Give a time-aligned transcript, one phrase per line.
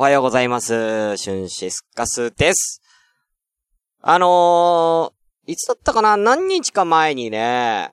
[0.00, 1.18] おはようございます。
[1.18, 2.80] シュンシスカスです。
[4.00, 6.16] あのー、いつだったかな？
[6.16, 7.92] 何日か前にね、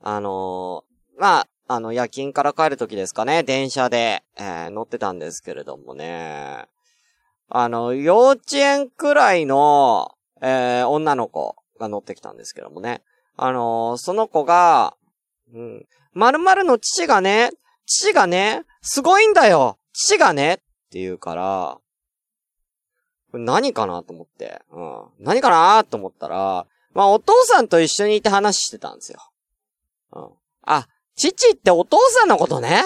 [0.00, 6.64] あのー、まあ、あの、夜勤から帰る時ですかね、電車で、えー、乗ってたんですけれどもね、
[7.50, 13.02] あの、幼稚園くらいの、えー、女の子が乗ってきたんですけどもね、
[13.36, 14.94] あの、その子が、
[15.52, 17.50] うん、〇〇の父がね、
[17.84, 19.76] 父がね、すごいんだよ。
[19.92, 21.78] 父がねって言うから、
[23.30, 25.04] これ何かなと思って、うん。
[25.20, 29.20] 何かなと思ったら、まあお父さんと一緒にいて話してたんですよ。
[30.12, 30.28] うん。
[30.62, 32.82] あ、父ってお父さんのことね。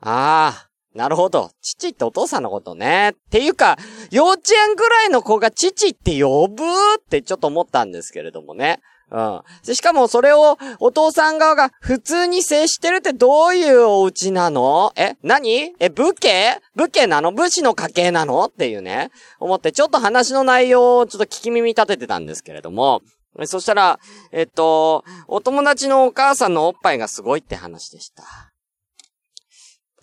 [0.00, 1.52] ああ、なるほど。
[1.62, 3.10] 父ってお父さんのことね。
[3.10, 3.78] っていうか、
[4.10, 8.80] 幼稚園ぐらいの子が父って呼ぶってちょっと思ったんですけれどもね。
[9.14, 9.42] うん。
[9.64, 14.92] で、しかもそれをお父さん側が普通に接してるってどういうお家なの？
[14.96, 15.16] え？
[15.22, 15.72] 何？
[15.78, 16.60] え、武家？
[16.74, 17.32] 武家なの？
[17.32, 18.46] 武士の家系なの？
[18.46, 19.12] っていうね。
[19.38, 23.02] 思ってちょっと話の内容をちょっと聞き耳立ててたんですけれども。
[23.46, 24.00] そしたら、
[24.32, 28.24] えっと、お友達のお母さんのおっぱいがすごいって話でした。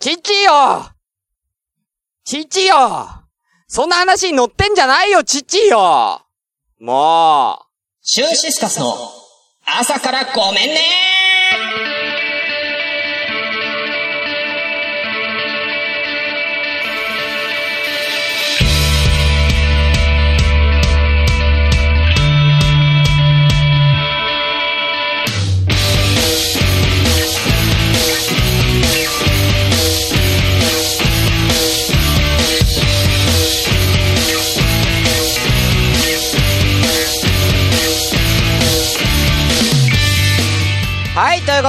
[0.00, 0.90] 父よ
[2.24, 2.74] 父よ
[3.68, 6.22] そんな話に乗ってんじゃないよ、父よ
[6.80, 7.71] もう！
[8.04, 8.96] シューシスカスの
[9.64, 11.21] 朝からごめんね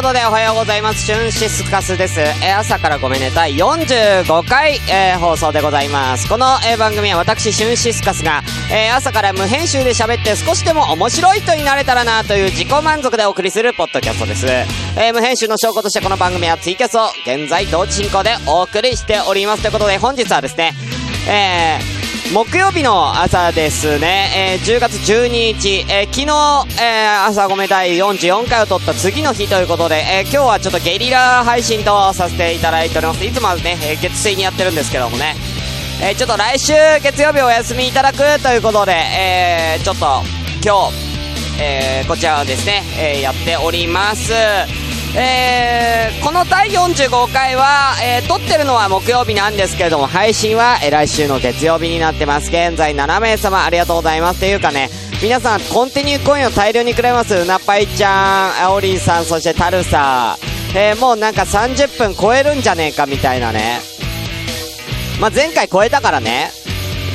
[0.03, 1.05] ことでおはようございます。
[1.05, 2.19] シュンシスカスです。
[2.19, 6.27] えー、朝からごめんね、第45回、えー、放送でございます。
[6.27, 14.45] この、えー、番組は私、シュンシスカスが、え朝から無編集で喋って少しでも面白い人になれたらなという自己満足でお送りするポッドキャストです。
[14.97, 19.61] え無編集の証拠としてこの番組はツイキャスを現在同時進行でお送りしております。
[19.61, 20.73] ということで本日はですね、
[21.29, 21.92] えー、
[22.33, 33.23] 木曜日の朝ですね、えー、10月12日、えー、昨日、えー、朝ごめ第44回を撮った次の日ということで、えー、今日はちょっとゲリラ配信とさせていただいております。
[33.23, 35.35] いつもはね、えー、月水にやってるんですけどもね、
[36.01, 36.73] えー、ちょっと来週
[37.03, 40.05] 月曜日お休みいただくということで、えー、ちょっと
[40.65, 44.33] 今日、えー、こちらをですね、えー、やっております。
[45.15, 52.49] えー、この第45回は、えー、撮ってるのは木曜日なんですけれども、配信は、えー、来週の月曜日になってます。
[52.49, 54.39] 現在7名様ありがとうございます。
[54.39, 54.89] というかね、
[55.21, 57.35] 皆さん、コンティニューコインを大量にくれます。
[57.35, 60.79] うなぱいちゃん、あおりんさん、そしてタルサー。
[60.79, 63.81] えー、もうなんか30分超えるんじゃねえかみたいなね。
[65.21, 66.49] まあ、前回超えたからね。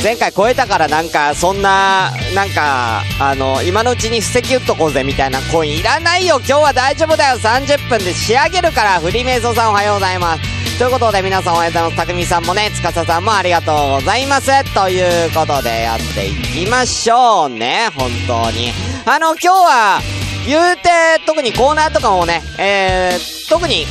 [0.03, 11.97] 前回超えたからなんか、そんな、なんか、あの、今のうちに布石打っとこうぜみたいなコインいらないよ今日は大丈夫だよ !30 分で仕上げるからフリーメイソンさんおはようございますということで皆さんおはようございます。
[11.97, 14.47] たくみさんもね、つかささんもありがとうございます。
[14.75, 17.89] ということでやっていきましょうね。
[17.97, 18.71] 本当に。
[19.05, 20.01] あの、今日は、
[20.47, 20.91] 言うて、
[21.27, 23.87] 特にコーナーとかもね、えー、特に、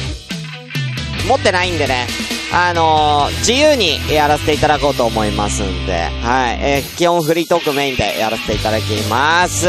[1.28, 2.08] 持ってないんでね。
[2.54, 9.68] あのー、自由にやらせていただこうと思いますんで、はい、えー、基本フリートークメインでやらせていただきます。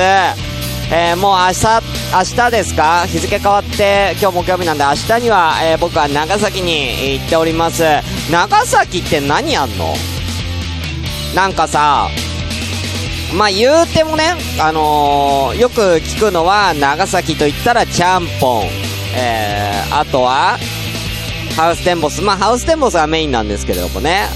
[0.90, 1.66] えー、もう明日、
[2.14, 3.04] 明日ですか？
[3.06, 7.82] 日付変わって、今日木曜日なんで明日には、えー、僕は長崎に行っております。
[8.32, 9.94] 長崎って何やんの？
[11.34, 12.08] なんかさ、
[13.36, 18.62] まあ言うてもね、あのー、よく聞くのは、長崎と言ったらちゃんぽん。
[19.14, 20.58] えー、あとは、
[21.58, 22.22] ハウステンボス。
[22.22, 24.28] まあ、ハウステンボスがメインなんですけれどもね。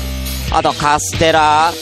[0.51, 1.73] あと、カステラ、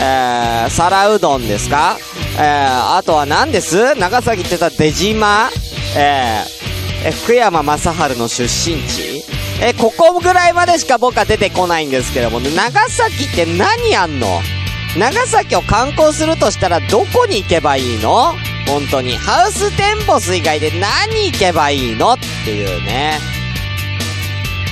[0.00, 1.96] えー、皿うどんですか？
[2.36, 3.94] えー、あとは何です？
[3.94, 5.48] 長崎って言ったら出島。
[5.96, 9.22] えー、え、福山雅治の出身地。
[9.62, 14.40] え、ここぐらいまでしか僕は出てこないんですけども、長崎って何やんの？
[14.98, 18.32] 長崎を観光するとしたらどこに行けばいいの？
[18.66, 19.16] 本当に。
[19.16, 22.14] ハウステンボス以外で何行けばいいの？
[22.14, 23.20] っていうね。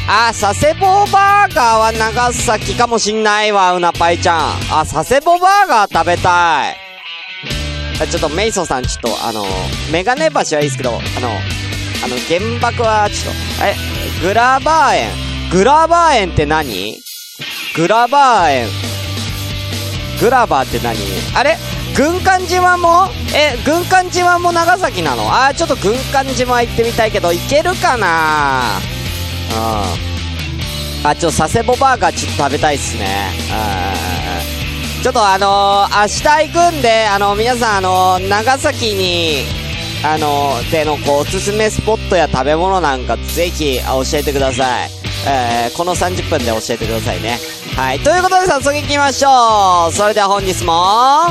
[0.08, 4.38] あ、佐世保バーガーは長崎かもしんないわ、うなぱいちゃん。
[4.70, 6.76] あ、佐世保バーガー食べたい。
[8.10, 9.44] ちょっとメイソンさん、ちょっと、あの、
[9.92, 13.76] メガネ橋はいいですけど、あの、あの、原爆は、ちょっと、え、
[14.20, 15.10] グラバー園。
[15.52, 17.00] グラバー園って何？
[17.76, 18.68] グラバー園。
[20.20, 20.96] グラバーって何？
[21.36, 21.56] あれ？
[21.96, 23.08] 軍艦島も？
[23.34, 25.22] え、軍艦島も長崎なの？
[25.32, 28.62] あー、ちょっと軍艦島行ってみたいけど、行けるかな？
[29.54, 33.06] あ、ちょっと佐世保バーガーちょっと食べたいっすね。
[35.02, 39.44] ちょっとあのー、明日行くんで、あのー、皆さんあのー、長崎に、
[40.04, 44.90] あのでのこう、おすすめスポットや食べ物なんかぜひ教えてください。
[45.26, 47.38] えー、この30分で教えてくださいね。
[47.76, 48.00] はい。
[48.00, 49.92] ということで早速行きましょう。
[49.92, 51.26] それでは本日も、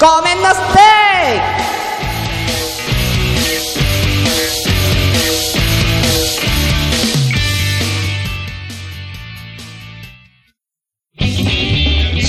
[0.00, 0.60] ごめんなさ
[1.66, 1.69] い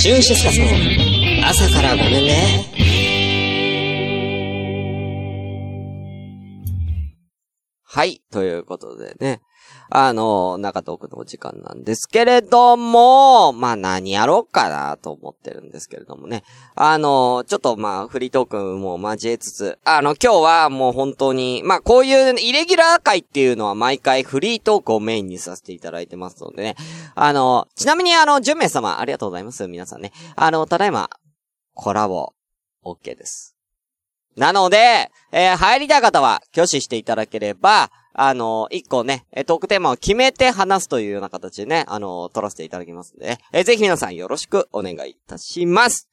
[0.01, 0.65] シュンシスカスの
[1.47, 2.65] 朝からごめんね。
[7.83, 8.23] はい。
[8.31, 9.41] ということでね。
[9.93, 16.43] あの、中トークのお時間なんですけれども、まあ何やろうかなと思ってるんですけれどもね。
[16.75, 26.75] あの、ちょっとまあフリートークも交えつつ、あの今日はもう本当に、まあこういうイレギュラー会っていうのは毎回フリートークをメインにさせていただいてますのでね。
[27.13, 29.67] あの、ちなみにあの、10名様ありがとうございます。
[29.67, 30.13] 皆さんね。
[30.37, 31.09] あの、ただいま、
[31.73, 32.31] コラボ、
[32.85, 33.57] OK です。
[34.35, 46.09] なので、えー、入りたい方は挙手していただければ、あの、一個ね、えトークテーマを決めて話すというような形でね、あの、撮らせていただきますんで、ね、えー、ぜひ皆さんよろしくお願いいたします。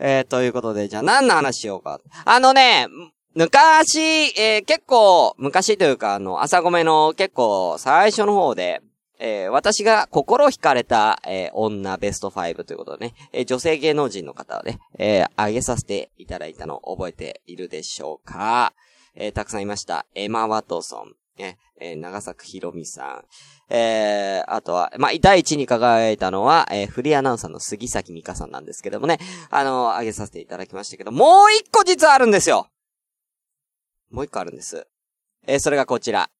[0.00, 2.00] えー、ということで、じゃあ何の話しようか。
[2.24, 2.86] あのね、
[3.34, 4.00] 昔、
[4.40, 8.80] えー、結構、昔というか、あの、朝ごめの結構最初の方で、
[9.20, 18.72] えー、私が心惹かれた、えー、女ベスト5ということでね、えー、女性芸能人の方をね、えー、上げさせていただいたのを覚えているでしょうか
[19.20, 20.06] えー、たくさんいました。
[20.14, 23.24] エマ・ワトソン、ね、えー、長作ひろみさ
[23.68, 23.74] ん。
[23.74, 29.18] えー、あとは、まあ、第一に輝いたのは、えー、フリーアナウンサーの杉崎美香さんなんですけどもね、
[29.50, 32.68] あの、上げさせていただきましたけど、もう一個実はあるんですよ
[34.10, 34.86] もう一個あるんです。
[35.46, 36.30] えー、それがこちら。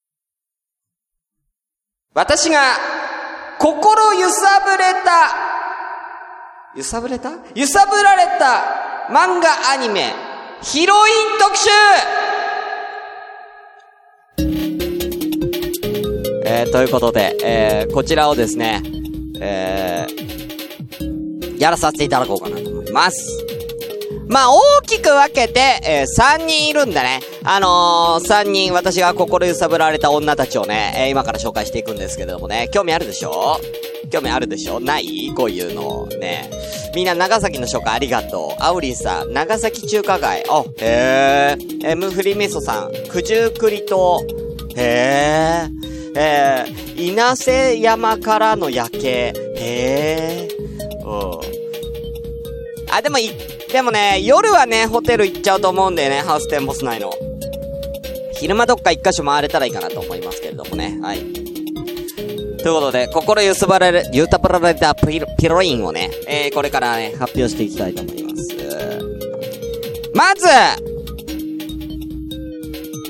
[2.15, 2.59] 私が、
[3.59, 5.35] 心揺さぶれた、
[6.75, 7.33] 揺さぶれた？
[7.53, 10.11] 揺さぶられた漫画アニメ、
[10.63, 11.69] ヒロイン特集
[16.45, 18.81] えー、ということで、えー、こちらをですね、
[19.39, 23.45] えー、やらさせていただこうかなと思います。
[24.27, 27.19] まあ、大きく分けて、えー、3人いるんだね。
[27.43, 33.59] あのー、3人、私が心揺さぶられた女たちをね、えー、今から紹介していくんですけれどもね、興味あるでしょ？
[34.11, 34.79] 興味あるでしょ？
[34.79, 35.31] ない？
[35.35, 36.49] こういうの、ね。
[36.93, 38.63] みんな長崎の紹介ありがとう。
[38.63, 40.43] アウリンさん、長崎中華街。
[40.49, 41.87] あ、へー。
[41.87, 44.19] えムフリメソさん、九十九里島。
[44.75, 45.79] へー。
[46.17, 49.33] えー、稲瀬山からの夜景。
[49.55, 51.07] へー。
[51.07, 51.39] うん。
[52.91, 53.31] あ、でもい、
[53.71, 57.11] でもね、夜はね、ホテル行っちゃうと思うんだよね、ハウステンボス内の。
[58.39, 60.97] 昼間どっか一箇所回れたらいいかなと思いますけれどもね。
[61.01, 61.19] はい。
[61.19, 68.49] ということで、心揺すばられる、ゆたばられたピロピロインをね、えー、これからね、発表していきたいと思います。
[70.13, 70.45] まず、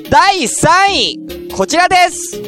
[0.08, 2.40] 第3位、こちらです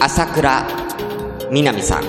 [0.00, 0.66] 朝倉
[1.50, 2.04] みなみさん。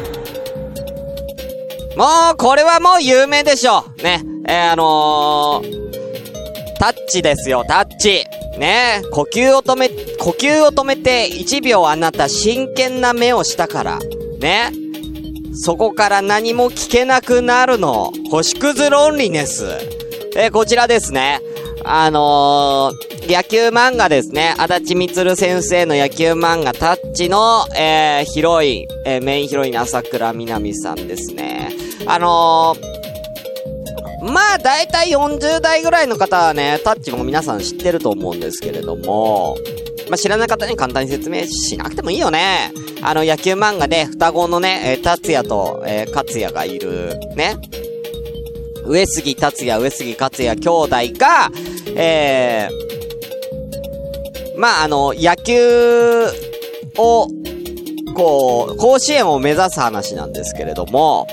[1.95, 4.03] もう、これはもう有名でしょう。
[4.03, 4.34] ね。
[4.47, 8.25] えー、あのー、タッチですよ、タッチ。
[8.57, 13.99] ね呼吸を止め、呼吸を止めて1秒あなた真剣な目をしたから。
[14.39, 14.71] ね。
[15.53, 18.11] そこから何も聞けなくなるの。
[18.29, 19.65] 星屑ロンリネス。
[20.35, 21.39] えー、こちらですね。
[21.83, 24.53] あのー、野球漫画ですね。
[24.57, 31.69] 足立みつる先生の野球漫画タッチの、えー、ヒロイン、えー、メインヒロインの朝倉みなみさんですね。
[32.07, 33.04] あのー、
[34.25, 39.55] まあ、だいたい40代ぐらいの方はね、タッチも皆さん知ってると思うんですけれども、
[40.09, 42.71] まあ、知らない方に簡単に説明しなくてもいいよね。
[43.03, 47.57] あの、野球漫画で双子のね、えー、達也と、えー、勝也がいる、ね。
[48.85, 50.89] 上杉達也、上杉勝也兄弟
[51.19, 51.51] が、
[51.95, 56.25] えー、まあ、あの、野球
[56.97, 57.27] を、
[58.15, 61.27] こう、甲子園を目指す話なんですけれども、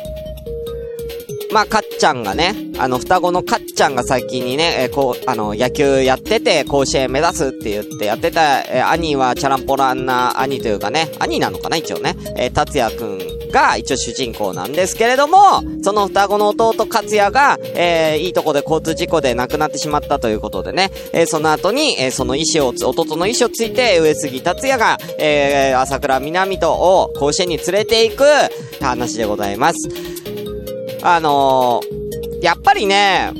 [1.52, 15.36] まあ、かっちゃんがね、あの、双子のかっちゃんが先にね、えー、こう、あの、野球やってて、甲子園目指すって言ってやってた、えー、兄はチャランポランな兄というかね、兄なのかな、一応ね、えー、達也くんが一応主人公なんですけれども、
[15.82, 28.24] その双子の弟勝也が、えー、いいとこで交通事故で亡くなってしまったということでね、えー、その後に、えー、その意思を、弟の意思をついて、上杉達也が、えー、朝倉南とを甲子園に連れて行く
[28.82, 30.21] 話でございます。
[31.02, 33.32] あのー、やっぱりね、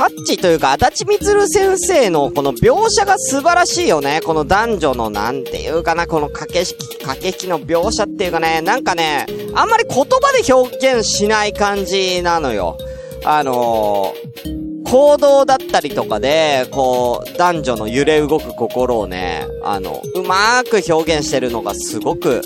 [0.00, 4.22] タッチというか、足立みつる先生のこの描写が素晴らしいよね。
[4.24, 12.78] この男女のなんていうかな、この駆け引き、駆け引きの描写っていうかね、なんかね、あんまり言葉で表現しない感じなのよ。
[13.26, 22.40] あのー、行動だったりとかで、こう、男女の揺れ動く心をね、あの、うまーく表現してるのがすごく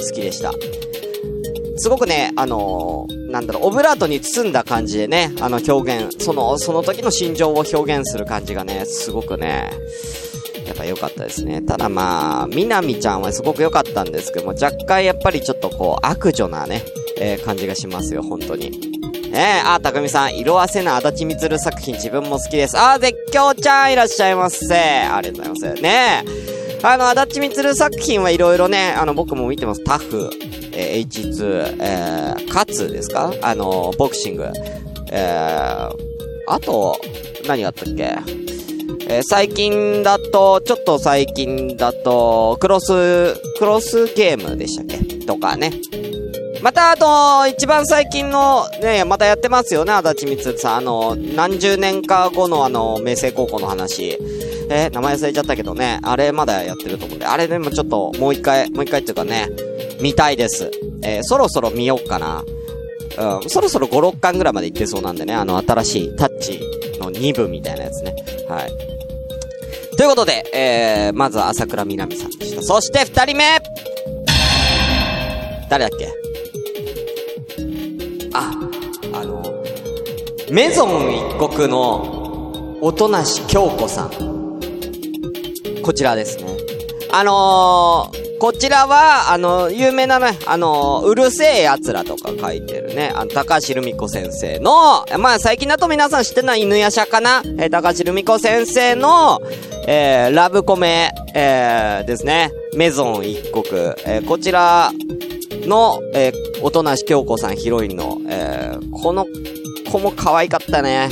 [0.00, 0.52] 好きでした。
[1.76, 9.70] すごくね、あのー、なんだろう、オブラートに包んだ感じでね、あの表現、その、その時の心情を表現する感じがね、すごくね、
[10.66, 11.62] やっぱ良かったですね。
[11.62, 16.82] ただまあ、みなみちゃんはすごく良かったんですけども、若干やっぱりちょっとこう、悪女なね、
[17.18, 18.96] えー、感じがしますよ、本当に。
[19.32, 22.78] えー、あ、たくみさん、色あせな足立みつる作品自分も好きです。
[22.78, 24.74] あ、絶叫ちゃんいらっしゃいませ。
[24.74, 25.82] ありがとうございます。
[25.82, 29.82] ねえあの、足立みつる作品はいろいろね、あの、僕も見てます。
[29.82, 30.30] タフ、
[30.78, 33.32] えー、H2、えー、カツですか？
[33.40, 34.46] あの、ボクシング。
[35.10, 35.90] えー、
[36.46, 37.00] あと、
[37.48, 38.16] 何があったっけ？
[39.08, 44.98] えー、最近だと、ちょっと最近だと、クロス、クロスゲームでしたっけ？
[45.24, 45.72] とかね。
[46.62, 50.76] また、あと、一番最近の、ね、またやってますよね、足立みつさん。
[50.76, 54.18] あの、何十年か後のあの、明星高校の話。
[54.68, 59.48] えー、名前忘れちゃったけどね、あれまだやってると思うんで、あれでもちょっと、もう一回、もう一回っていうかね、
[60.00, 60.70] 見たいです。
[61.02, 62.44] えー、そろそろ見よっかな。
[63.18, 66.60] うん、そろそろ5、6巻ぐらいまで行ってそうなんでね、あの、新しいタッチ
[67.00, 68.14] の2部みたいなやつね。
[68.48, 69.96] はい。
[69.96, 72.62] ということで、えー、まずは朝倉みなみさんでした。
[72.62, 73.58] そして二人目
[75.70, 76.12] 誰だっけ？
[78.34, 78.52] あ、
[79.14, 79.42] あの、
[80.50, 83.16] メゾン一国の音無
[83.48, 84.10] 京子さん。
[85.82, 86.56] こちらですね。
[87.10, 97.42] あのー、こちらは、あの、有名なね、あの、うるせえ奴らとか書いてるね、あの、高橋留美子先生の、まあ、最近だと皆さん知ってるのは犬夜叉かな？
[97.44, 99.40] えー、高橋留美子先生の、
[99.86, 103.64] えー、ラブコメ、えー、ですね、メゾン一国、
[104.04, 104.92] えー、こちら
[105.66, 109.26] の、えー、音無京子さんヒロインの、えー、この
[109.90, 111.08] 子も可愛かったね。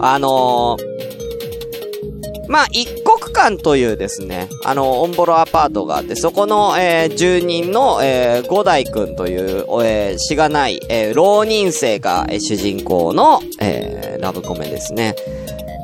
[0.00, 2.99] あのー、まあ、一
[3.30, 15.14] 国間というですね、あの、オンボロアパートがあって、そこの、えー、住人の、えー、五代くんという、えー、しがない、えー、浪人生が、えー、主人公の、えー、ラブコメですね。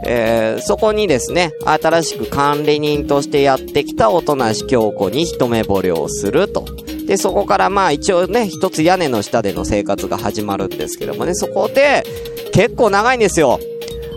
[0.08, 6.64] えー、そこにですね、新しく管理人としてやってきた音無京子に一目惚れをすると。
[7.06, 12.04] で、そこからまあ一応ね、一つ屋根の下での生活が始まるんですけどもね、そこで、
[12.52, 13.58] 結構長いんですよ。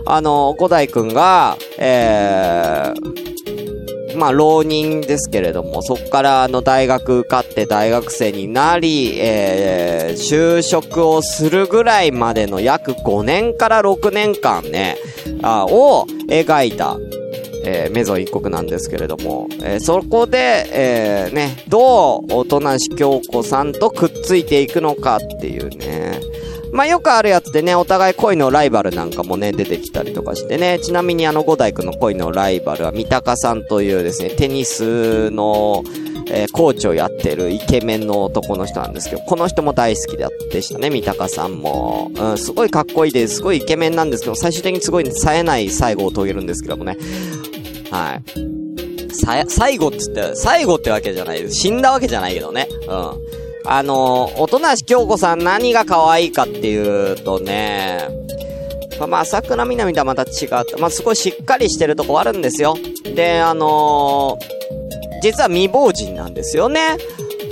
[0.05, 14.97] あの、古代くんが、えー、まあ、浪人ですけれども、そこからあの大学受かって大学生になり、えー、就職をするぐらいまでの約5年から6年間ね、
[15.41, 16.97] あを描いた、
[17.63, 26.19] えー、メゾン一国なんですけれども、えー、そこで、えー、ね、どう、おとなし京子さんとくっついていくのかっていうね、
[26.71, 35.83] まあ、よくあるやつでね、お互い恋のライバルなんかもね、出てきたりとかしてね、ちなみにあの五代くんの恋のライバルは三鷹さんというですね、テニスの、
[36.31, 40.17] えー、コーチをやってるイケメンの男の人なんですけど、この人も大好き
[40.51, 42.11] でしたね、三鷹さんも。
[42.15, 46.97] うん、すごいかっこいいです、すごいイケメンなんですけど、最終的にすごい冴えない最後を遂げるんですけどもね。
[47.91, 48.59] はい。
[49.15, 51.55] さ、最後って言ったら、最後ってわけじゃないです。
[51.55, 52.67] 死んだわけじゃないけどね。
[52.87, 53.28] うん。
[53.71, 58.07] あの、音無京子さん何が可愛いかっていうとね、
[59.07, 60.77] まあ、朝倉みなみとはまた違った。
[60.79, 62.75] まあ、すごいしっかりしてるとこあるんですよ。
[63.03, 66.97] で、あのー、実は未亡人なんですよね。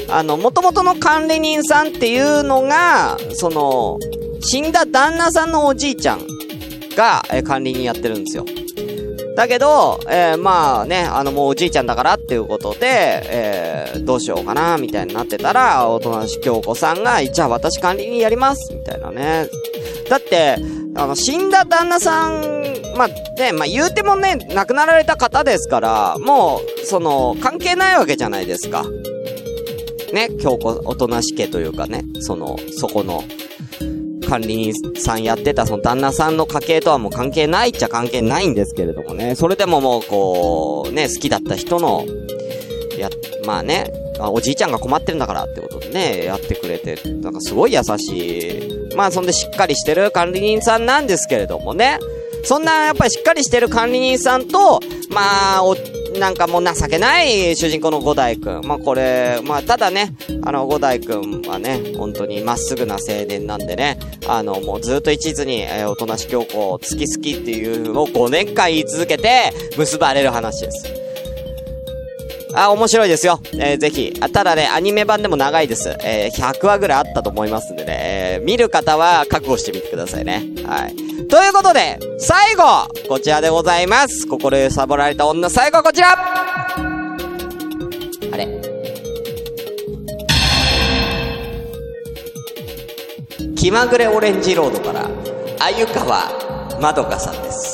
[0.10, 4.00] あの、元々の管理人さんっていうのが、その、
[4.42, 6.26] 死んだ旦那さんのおじいちゃん
[6.96, 8.46] が、え管理人やってるんですよ。
[9.38, 19.48] だけど、えー、まあね、あのもうおじいちゃんだからっていうことで、えー、どうしようかな、みたいになってたら、おとなし京子さんが、じゃあ私管理人やります、みたいなね。
[20.10, 20.58] だって、
[20.96, 22.64] あの、死んだ旦那さん、
[22.98, 23.08] まあ、
[23.40, 28.86] ね、まあ言うてもね、亡くなられた方ですから、もう、その、関係ないわけじゃないですか。
[30.14, 33.24] ね、京子、おとなし家というかね、その、そこの、
[34.28, 42.06] 管理人さんやってたその旦那さんの家系とはもう関係ないっちゃ関係ないんですけれどもね、それでももうこう、ね、好きだった人の、
[42.98, 43.10] や、
[43.46, 48.60] まあね、あおじいちゃんが困ってるんだからってことでね、やってくれて、なんかすごい優し
[48.92, 48.96] い。
[48.96, 52.00] まあそんでしっかりしてる管理人さんなんですけれどもね、
[52.44, 54.80] そんなやっぱりしっかりしてる管理人さんと、
[55.10, 55.76] まあ、お、
[56.20, 58.62] なんかもう情けない主人公の五代くん。
[58.66, 71.08] まあこれ、まあただね、あの五代くんはね、本当にまっすぐな青年なんでね、あのもうずっと一途に、えー、おとなし教皇好き好きっていうのを5年間言い続けて結ばれる話です。
[72.58, 73.40] あ、面白いですよ。
[73.54, 74.12] えー、ぜひ。
[74.14, 75.96] ただね、アニメ版でも長いです。
[76.02, 80.44] えー、100話ぐらいあったと思いますんでね、えー、見る方は覚悟してみてくださいね。
[80.66, 80.96] はい。
[81.28, 82.64] ということで、最後
[83.08, 84.26] こちらでございます。
[84.28, 86.18] 心揺さぼられた女、最後こちら
[88.34, 88.48] あれ
[93.56, 95.08] 気まぐれオレンジロードから、
[95.60, 96.32] あゆかわ
[96.82, 97.67] まどかさんです。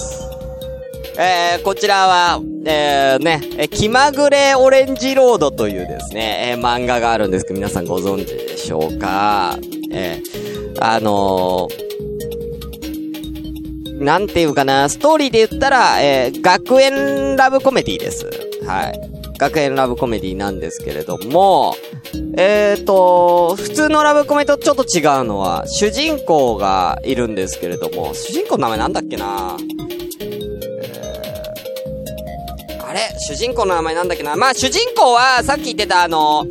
[1.15, 9.57] えー、こちらは、えー、ね、え、気まぐれオレンジロードというですね、えー、漫画があるんですけど、皆さんご存知でしょうか？
[9.91, 18.27] えー、あのー、なんていうかな、ストーリーで言ったら、えー、学園ラブコメディです。
[18.65, 18.99] はい。
[19.37, 21.75] 学園ラブコメディなんですけれども、
[22.37, 29.57] えーと、普通のラブコメとちょっと違うのは、主人公がいるんですけれども、主人公の名前なんだっけな？
[32.93, 33.19] あれ？
[33.19, 34.35] 主人公の名前なんだっけな？
[34.35, 36.45] まあ、主人公は、さっき言ってたあの、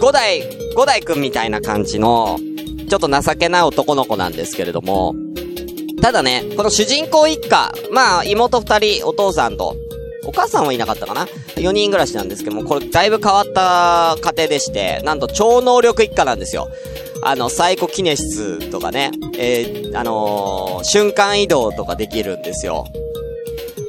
[0.00, 0.42] 五代、
[0.76, 2.38] 五代くんみたいな感じの、
[2.88, 5.14] ちょっと情けない男の子なんですけれども、
[6.02, 9.76] ただね、この主人公一家、まあ、妹二人、お父さんと、
[10.26, 11.24] お母さんはいなかったかな
[11.56, 16.68] ?4 人暮らしなんですけども、これだいぶ変わった家庭でして、なんと超能力一家なんですよ。
[17.22, 22.86] あの、サイコキネシスとかね、えー、あのー、瞬間移動とかできるんですよ。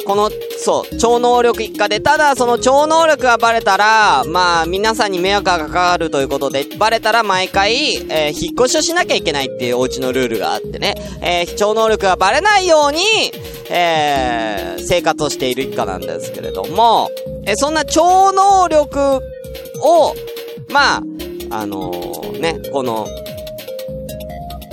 [0.09, 13.01] この、そう、超能力一家で、ただその超能力がバレたら、まあ、皆さんに迷惑がかかるということで、バレたら毎回、えー、引っ越しをしなきゃいけないっていうお家のルールがあってね、えー、超能力がバレないように、
[13.69, 17.11] えー、生活をしている一家なんですけれども、
[17.45, 19.17] えー、そんな超能力
[19.79, 20.15] を、
[20.69, 21.03] まあ、
[21.51, 21.91] あの、
[22.39, 23.07] ね、この、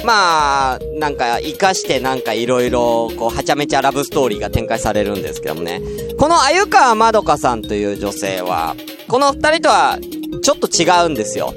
[0.07, 5.83] まあ、なんか、活かしてなんかいろいろ、こう、はちゃめちゃラブストーリーが展開されるんですけどもね。
[6.17, 8.77] この鮎川まどかさんという女性は、
[9.09, 9.99] この二人とは、
[10.43, 11.53] ちょっと違うんですよ。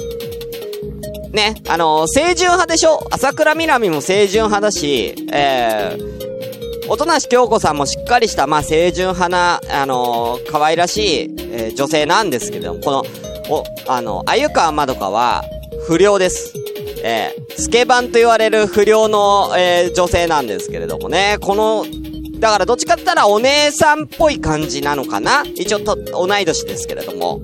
[1.31, 3.07] ね、あの、清純派でしょ？
[3.11, 13.03] 朝倉みなみも清純派だし、えー、音無京子さんもしっかりした、まあ、清純派な、あのー、可愛らしい、えー、女性なんですけども、この、
[13.47, 15.43] お、あの、鮎川まどかは、
[15.85, 16.53] 不良です。
[17.03, 21.85] えー、スケバンと言われる不良の、えー、女性なんですけれどもね、この、
[22.39, 27.41] だからどっちかって言ったらお姉さんっぽい感じなのかな一応と、同い年ですけれども。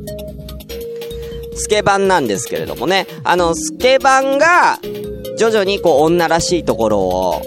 [1.58, 4.80] スケバンなんですけれどもね、あの、スケバンが、
[5.38, 7.42] 徐々にこう女らしいところを、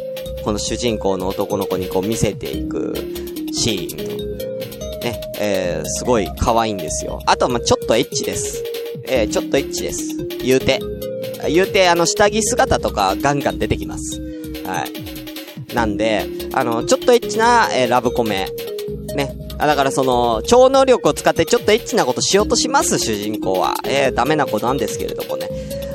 [0.44, 2.94] この主人公の男の子にこう見せていく
[3.52, 7.20] シーンと、ね、えー、すごい可愛いんですよ。
[7.26, 8.62] あとはま、ちょっとエッチです。
[9.04, 10.16] えー、ちょっとエッチです。
[10.44, 10.97] 言うて。
[11.48, 14.20] 言うて、あの、下着姿とかガンガン出てきます。
[14.64, 15.74] はい。
[15.74, 18.48] なんで、あの、ちょっとエッチな、えー、ラブコメ。
[19.14, 19.36] ね。
[19.58, 23.74] あ、だからその、超能力を使ってちょっとエッチなことしようとします、主人公は。
[23.84, 25.48] えー、ダメな子なんですけれどもね。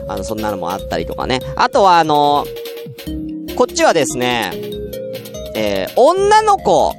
[0.08, 1.40] あの、そんなのもあったりとかね。
[1.56, 2.46] あとは、あの、
[3.56, 4.52] こっちはですね、
[5.56, 6.94] えー、女の子、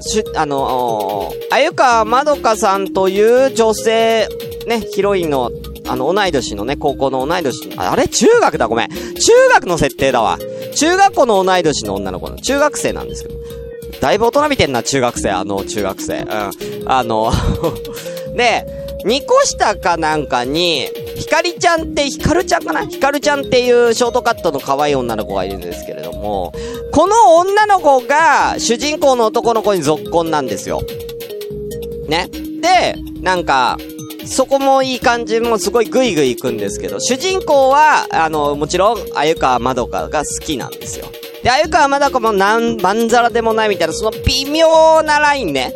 [0.00, 4.28] しゅ、あのー、あゆかまどかさんという女性、
[4.66, 5.50] ね、ヒロインの
[5.88, 8.08] あの、同い年のね、高校の同い年あれ？
[8.08, 8.88] 中学だ、ごめん。
[8.88, 10.38] 中学の設定だわ。
[10.74, 13.36] 中学校の同い年の女の子の、中学生なんですけど。
[14.00, 16.18] だいぶ大人見てんな、中学生、あの、中学生。
[16.20, 16.50] うん。
[16.86, 17.32] あの
[18.36, 18.66] で、
[19.06, 22.84] 2個下かなんかに、ひかりちゃんって、ひかるちゃんかな？
[22.86, 26.52] ひかるちゃんっていうショートカットの可愛い女の子がいるんですけれども、
[26.92, 30.82] この女の子が主人公の男の子に続婚なんですよ。
[32.08, 32.28] ね？
[32.60, 33.78] で、なんか、
[34.26, 41.06] そこもいい感じもすごいグイグイ行くんですけど、主人公は、あの、もちろん、鮎川まどかが好きなんですよ。
[41.42, 45.74] で、鮎川まどかもなん、まんざらでもないみたいな、その微妙なラインね。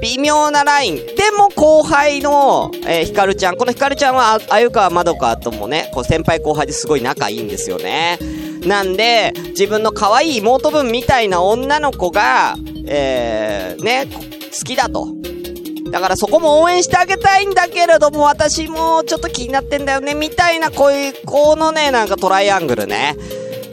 [0.00, 0.96] 微妙なライン。
[0.96, 3.56] でも後輩の、えー、ひかるちゃん。
[3.56, 8.18] このひかるちゃんは、鮎川まどかともね、こう先輩後輩ですごい仲いいんですよね。
[8.64, 15.08] なんで、自分の可愛い妹分みたいな女の子が、えー、ね、好きだと。
[15.90, 23.16] だからそこも応援してあげたいんだけれども、私もちょっと気になってんだよね、みたいな、こういう、このね、なんかトライアングルね。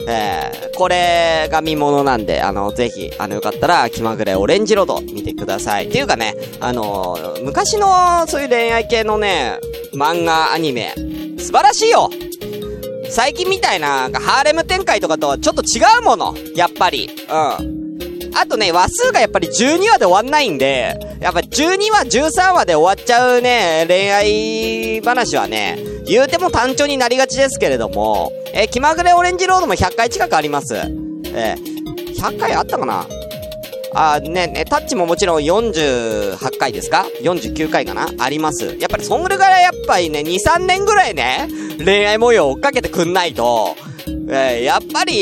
[0.08, 5.86] えー、これが見物なんで、あの、ぜひ、あの、よかったら、気まぐれオレンジロード見てください。
[5.86, 9.58] っていうかね、あの昔のそういう恋愛系のね、
[9.94, 10.94] 漫画、アニメ、
[11.38, 12.08] 素晴らしいよ
[13.10, 16.34] 最近みたいな、ハーレム展開とかとはちょっと違うもの。
[16.54, 17.10] やっぱり。
[17.60, 17.85] うん。
[18.38, 30.74] あとね、話数がやっぱり12話で終わんないんで、やっぱ12話、13話で終わっちゃうね、恋愛話はね、言うても単調になりがちですけれども、え、気まぐれオレンジロードも100回近くあります。
[30.76, 33.06] えー、100回あったかな？
[33.94, 38.08] あね、ね、タッチももちろん48回ですか ?49 回かな？
[38.18, 38.76] あります。
[38.78, 41.48] やっぱりそんぐらいやっぱりね、2、3年ぐらいね、
[41.82, 43.74] 恋愛模様追っかけてくんないと、
[44.28, 45.14] えー、やっぱり、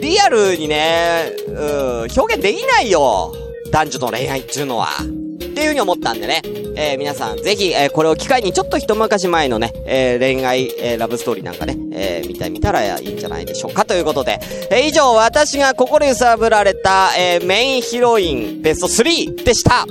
[0.00, 3.34] リアルにね、うん、表現できないよ。
[3.70, 4.88] 男女の恋愛っていうのは。
[4.96, 6.42] っていう風に思ったんでね、
[6.76, 14.38] えー、皆さんぜひ、えー、これを機会にちょっと一昔前のね、えー、恋愛、えラブストーリーなんかね、え見てみたらいいんじゃないでしょうかということで、
[14.70, 19.86] え以上私が心揺さぶられた、えメインヒロインベスト3でした。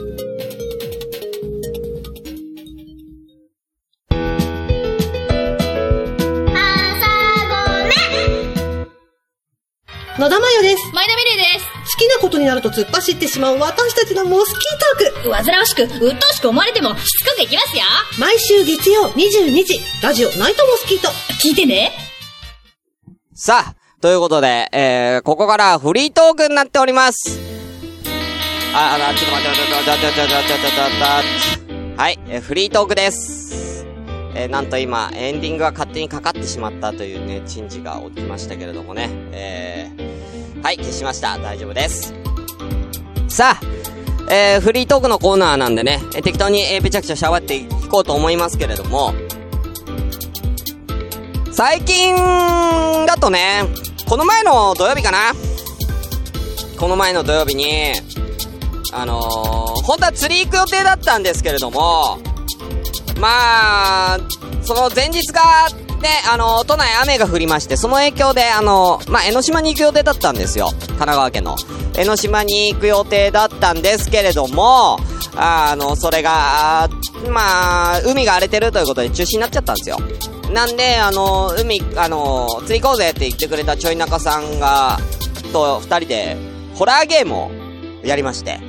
[10.17, 10.93] 野田真代です。
[10.93, 11.65] 前田美玲です。
[11.65, 15.43] 好きなことになると突っ走ってしまう私たちのモスキートーク。
[15.43, 17.83] 煩わしく、鬱陶しく思われても、しつこくいきますよ。
[18.17, 21.09] 毎週月曜22時、ラジオナイトモスキート。
[21.45, 21.91] 聞いてね。
[23.33, 27.37] さあ、ということで、えー、ここからフリートークになっております。
[28.73, 32.01] あ、あ、ちょっと待って、ちょっと待って、ちょっと待って、ちょっと待って、ちょっと待って。
[32.01, 33.74] はい、えー、フリートークです。
[34.37, 41.37] えー、なんと今、エンディングが勝手にかかってしまったというね、珍事が起きましたけれどもね、えー、はい、消しました。
[41.39, 42.13] 大丈夫です。
[43.29, 49.13] さあ、えー、フリートークのコーナーなんでね、えー、適当に、えー、ぺちゃくちゃしゃべっていこうと思いますけれども、
[51.53, 52.15] 最近
[53.05, 53.63] だとね、
[54.05, 55.31] この前の土曜日かな
[56.77, 57.93] この前の土曜日に、
[58.91, 62.19] あのー、本当は釣り行く予定だったんですけれども、
[63.19, 64.19] まあ、
[64.61, 65.41] その前日が
[66.01, 70.67] で、あの、都内雨が降りまして、その影響で、あの、まあ、江ノ島に行く予定だったんですよ。
[70.67, 71.55] 神奈川県の。
[71.97, 74.99] 江ノ島に行く予定だったんですけれども、
[75.35, 76.89] あの、それが、
[77.29, 79.97] まあ、海が荒れてるということで中止になっちゃったんですよ。
[80.53, 84.99] なんで、あの、海、あの、釣り行こうぜって言ってくれたちょい中さんが、
[85.51, 86.37] と二人で、
[86.75, 87.51] ホラーゲームを
[88.03, 88.59] やりまして、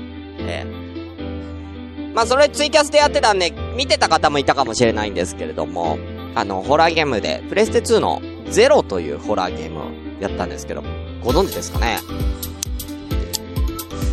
[2.17, 5.99] まあ、それツイキャスでやってたんで、見てた方もいたかもしれないんですけれども、
[6.35, 9.83] あの、ホラーゲームで、プレステ2のゼロというホラーゲームを
[10.19, 10.83] やったんですけど、
[11.23, 11.99] ご存知ですかね？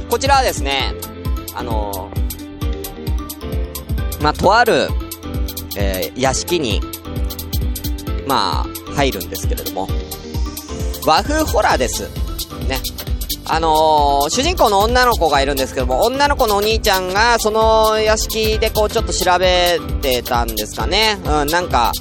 [0.09, 0.93] こちらはですね、
[1.55, 2.11] あの
[4.21, 4.89] まあ、とある、
[5.77, 6.81] えー、屋敷に、
[8.27, 9.87] まあ、入るんですけれども、
[11.05, 12.09] 和風ホラーです。
[12.67, 12.79] ね。
[13.45, 21.19] あのー、主人公の女の子がいるんですけども、女の子のお兄ちゃんが、その屋敷でこう、ちょっと調べてたんですかね。
[21.25, 21.91] うん、なんか、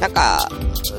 [0.00, 0.48] なんか、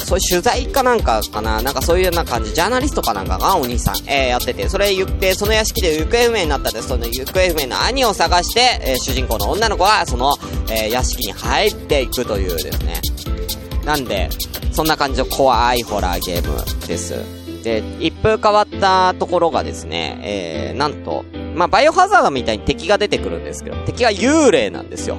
[0.05, 6.87] そういう取材かなんかかななんかそういうような感じ、ジャーナリストかなんかがお兄さん、えー、やってて、それ言って、その屋敷で行方不明になったんです。
[6.87, 10.35] その行方不明の兄を探して、えー、主人公の女の子は、その、
[10.69, 13.01] えー、屋敷に入っていくというですね。
[13.85, 14.29] なんで、
[14.71, 17.42] そんな感じの怖いホラーゲームです。
[17.63, 25.17] で、一風変わったところがですね、えー、なんと、まあ、バイオハザードみたいに敵が出てくるんですけど、敵は幽霊なんですよ。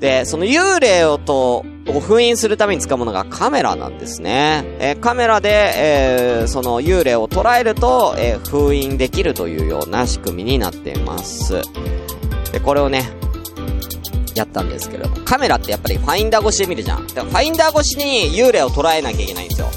[0.00, 4.64] で、その幽霊をと、を封印するために使うものがカメラなんですね。
[4.78, 11.62] えー、カメラで、えー、その幽霊を捉えると、えー、封印できるというような仕組みになっています。
[12.52, 13.10] で、これをね、
[14.34, 17.06] やったんですけれども、カメラってやっぱりファインダー越しで見るじゃん。
[17.08, 19.68] だからファインダー越しに幽霊を捉えなきゃいけないんですよ。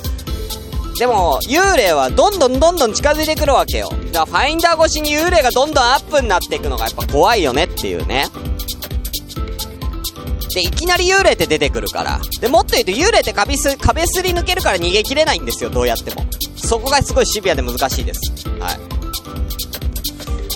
[1.01, 3.89] でも、幽霊はどんどんどんどん近づいてくるわけよ。
[3.89, 8.27] だからファインダー越しに幽霊がどんどんアップになっていくのがやっぱ怖いよねっていうね。
[10.53, 12.21] で、いきなり幽霊って出てくるから。
[12.39, 16.23] で、もっと言うと幽霊って壁す、壁すり抜けるから逃げ切れないんですよ、どうやっても。
[16.55, 18.21] そこがすごいシビアで難しいです。
[18.59, 18.79] はい。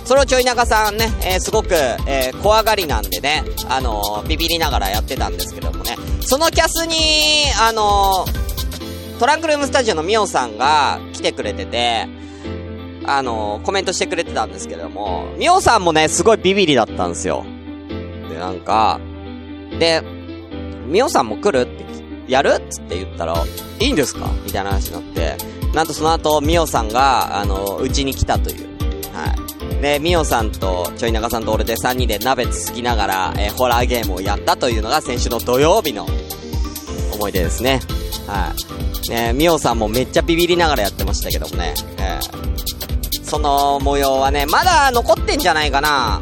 [0.06, 8.28] それをちょい長さんね、えー、すごく、えー、怖がりなんでね、あのー、ビビりながらやってたんですけどもね、そのキャスに、あの
[9.20, 12.08] トランクルームスタジオのミオさんが来てくれてて、
[13.06, 17.46] あのコメントしてくれてたんですけども、ミオさんもね、すごいビビりだったんですよ。
[18.30, 19.00] で、なんか、
[19.80, 20.02] で、
[20.88, 21.86] みおさんも来るって、
[22.32, 22.50] やる？
[22.50, 23.36] っって言ったら、
[23.80, 24.28] いいんですか？
[24.44, 25.38] みたいな話になって、
[25.74, 28.68] なんとその後、みおさんが、あの、うちに来たという。
[29.14, 29.34] は
[29.78, 29.82] い。
[29.82, 36.08] で、みおさんと、ちょい長さんと俺で3人で鍋つつきながら、えー、ホラーゲームをやったというのが先週の土曜日の
[37.14, 37.82] 思い出ですね。
[38.28, 38.54] は
[38.92, 38.95] い。
[39.10, 41.74] ねみおさんもめっちゃビビりながらやってましたけどもね。
[41.98, 46.20] えー、その模様はね、まだ残ってんじゃないかな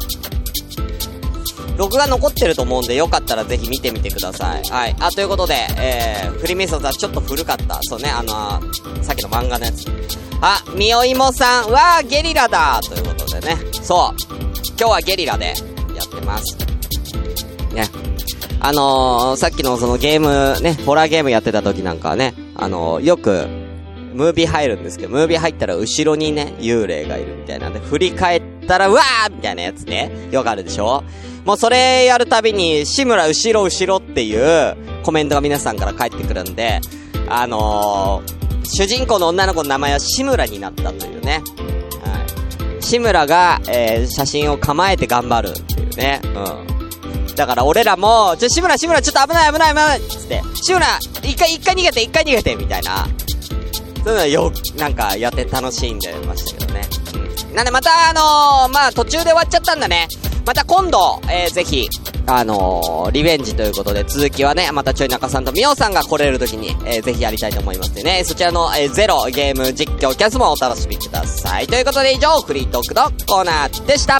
[1.76, 4.62] 録画残ってると思うんで、よかったらぜひ見てみてください。
[4.64, 4.96] はい。
[5.00, 7.78] あ、ということで、えー、フリーメイソンズはちょっと古かった。
[7.82, 9.86] そうね、あのー、さっきの漫画のやつ。
[10.40, 13.56] あ、みおいもさんはゲリラだということでね。
[13.82, 14.22] そう。
[14.78, 15.52] 今日はゲリラでや
[16.04, 16.56] ってます。
[17.72, 17.88] ね。
[18.60, 23.46] あのー、さっきのそのゲーム、ね、ホラーゲームやってた時なんかはね、あの、よく、
[24.14, 31.02] ムービー入るんですけど、ムービー入ったら後ろにね、幽霊がいるみたいなんで、振り返ったら、うわーみたいなやつね、よくあるでしょ？
[31.44, 36.80] もうそれやるたびに、志村後ろ後ろっていうコメントが皆さんから返ってくるんで、
[37.28, 41.42] あのー、主人公の女の子の名前は志村になったというね。
[42.02, 42.82] はい。
[42.82, 46.20] 志村が、えー、写真を構えて頑張るっていうね。
[46.22, 46.73] うん。
[47.34, 50.86] だから俺らも、ちょ、志村志村ちょっと危ない危ない危ないつって、志村
[51.22, 53.06] 一回一回逃げて一回逃げてみたいな。
[54.04, 56.82] そういうのよ、なんかやって楽しんでましたけどね。
[57.54, 60.08] なんでまたあのー、まあ途中で終わっちゃったんだね。
[60.44, 61.88] また今度、えー、ぜひ、
[62.26, 71.66] あのー、リベンジということで、続きはね、またちょい中さんとみおさんが来れる時に、えー、ぜひやりたいと思いますね、そちらの、えー、ゼロゲーム実況キャスもお楽しみください。
[71.66, 74.18] ということで以上、フリートークのコーナーでした。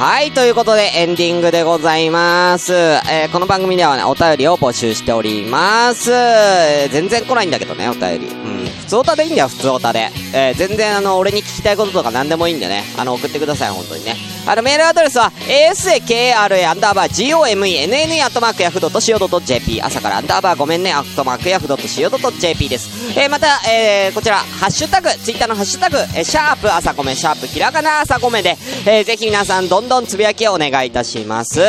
[0.00, 2.72] はい、ということでエンディングでございます。
[2.72, 6.10] えーこの番組ではね、お便りを募集しております。
[6.10, 8.26] えー全然来ないんだけどね、お便り。
[8.28, 8.59] うん。
[8.90, 10.10] 普通おたでいいんだよ、普通おたで。
[10.34, 14.16] えー全然あの、俺に聞きたいこととか何でもいいんでね、あの、送ってください、本当にね。
[14.46, 22.90] あの、メールアドレスは、asakra アンダーバー gomenne アットマークヤフドと CO.jp 朝からアンダーバーごめんねアットマークヤフドと CO.jp です。
[23.16, 31.60] えーまた、えーこちら、ハッシュタグ、ツイッターのハッシュタグ、えーシャープ朝ごめ、シャープひらがな朝ごめで、えーぜひ皆さんどんどんつぶやきをお願いいたします。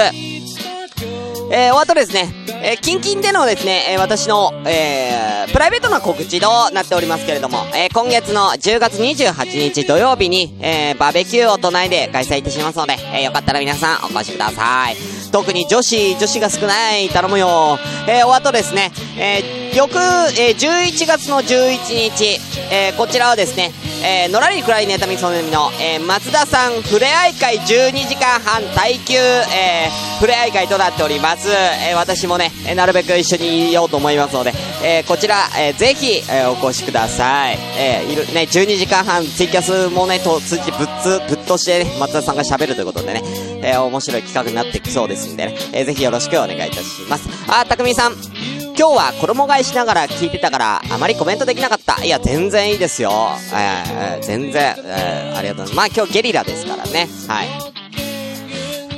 [1.53, 2.29] えー、お後ですね、
[2.63, 14.95] えー、キンキンでのですね、えー私の、えー、プライベートな告知となっておりますけれども、えー今月の10月28日土曜日に、えー、バーベキューを都内で開催いたしますので、えーよかったら皆さんお越しください。
[15.33, 17.77] 特に女子、女子が少ない、頼むよ。
[18.07, 22.39] えー、お後ですね、えー、翌、えー、11月の11日、
[22.71, 23.71] えー、こちらはですね、
[24.03, 31.49] えー、のらりくらいネタミソネミの、えー、松田さんふれあい会12時間半耐久、えー、ふれあい会となっております。
[31.49, 37.57] えー、私もね、えーなるべく一緒にいようと思いますので、えー、こちら、えー、ぜひ、えー、お越しください。
[37.77, 43.21] えー、いる、ね、12時間半ツイキャスもね、と、通じぶっつ、ぶっとしてね、松田さんが喋るということでね、
[43.61, 47.29] えー、面白い企画になってきそうですんでね、えー、ぜひよろしくお願いいたします。
[47.47, 48.50] あ、たくみさん。
[48.81, 52.03] 今日は衣替えしながら聞いてたから、あまりコメントできなかった。
[52.03, 53.11] いや、全然いいですよ。
[53.53, 55.75] えー、全然、えー、ありがとうございます。
[55.75, 57.07] まあ今日ゲリラですからね。
[57.27, 57.47] はい。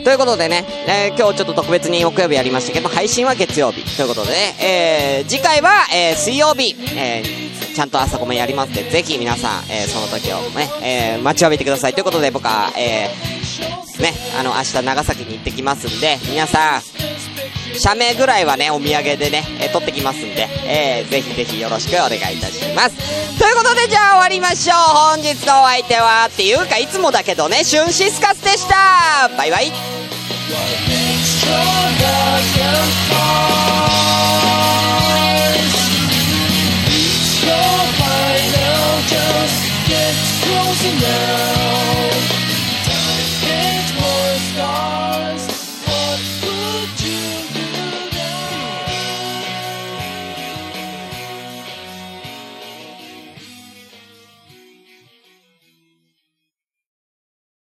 [0.05, 3.83] ということでね、えー今日ちょっと特別に木曜日やりましたけど、配信は月曜日。
[3.97, 11.93] ということでね、えー、次回は、えー、水曜日、えー、ちゃんと朝ごめんやりますんで、ぜひ皆さん、えー、その時をね、えー、待ちわびてください。
[11.93, 16.81] ということで僕は、えー、ね、あの、明日長崎に行ってきますんで、皆さん、
[17.79, 23.39] 社名ぐらいはね、お土産でね、えー、取ってきますんで、えー、ぜひぜひよろしくお願いいたします。
[23.39, 24.77] ということで、じゃあ終わりましょう。
[25.15, 29.29] 本日のお相手は、っていうか、いつもだけどね、シュンシスカスでした。
[29.37, 29.71] バイバイ。
[39.93, 42.09] Get closer now.
[42.85, 44.92] Time is more star.